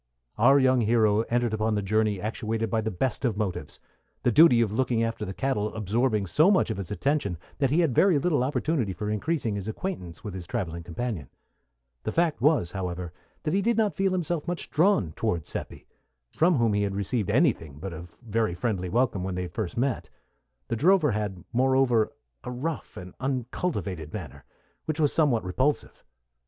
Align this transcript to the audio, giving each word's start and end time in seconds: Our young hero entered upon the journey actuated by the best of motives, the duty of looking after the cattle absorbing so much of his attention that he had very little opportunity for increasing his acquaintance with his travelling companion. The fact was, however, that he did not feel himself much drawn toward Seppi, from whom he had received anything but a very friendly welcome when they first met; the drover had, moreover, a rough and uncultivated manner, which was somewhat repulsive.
Our 0.39 0.57
young 0.57 0.81
hero 0.81 1.21
entered 1.29 1.53
upon 1.53 1.75
the 1.75 1.83
journey 1.83 2.19
actuated 2.19 2.71
by 2.71 2.81
the 2.81 2.89
best 2.89 3.23
of 3.23 3.37
motives, 3.37 3.79
the 4.23 4.31
duty 4.31 4.59
of 4.59 4.71
looking 4.71 5.03
after 5.03 5.25
the 5.25 5.33
cattle 5.35 5.75
absorbing 5.75 6.25
so 6.25 6.49
much 6.49 6.71
of 6.71 6.77
his 6.77 6.89
attention 6.89 7.37
that 7.59 7.69
he 7.69 7.81
had 7.81 7.93
very 7.93 8.17
little 8.17 8.43
opportunity 8.43 8.93
for 8.93 9.11
increasing 9.11 9.53
his 9.55 9.67
acquaintance 9.67 10.23
with 10.23 10.33
his 10.33 10.47
travelling 10.47 10.81
companion. 10.81 11.29
The 12.01 12.11
fact 12.11 12.41
was, 12.41 12.71
however, 12.71 13.13
that 13.43 13.53
he 13.53 13.61
did 13.61 13.77
not 13.77 13.93
feel 13.93 14.11
himself 14.11 14.47
much 14.47 14.71
drawn 14.71 15.11
toward 15.11 15.45
Seppi, 15.45 15.85
from 16.33 16.55
whom 16.55 16.73
he 16.73 16.81
had 16.81 16.95
received 16.95 17.29
anything 17.29 17.77
but 17.77 17.93
a 17.93 18.01
very 18.27 18.55
friendly 18.55 18.89
welcome 18.89 19.23
when 19.23 19.35
they 19.35 19.47
first 19.47 19.77
met; 19.77 20.09
the 20.67 20.75
drover 20.75 21.11
had, 21.11 21.43
moreover, 21.53 22.11
a 22.43 22.49
rough 22.49 22.97
and 22.97 23.13
uncultivated 23.19 24.11
manner, 24.11 24.45
which 24.85 24.99
was 24.99 25.13
somewhat 25.13 25.43
repulsive. 25.43 26.03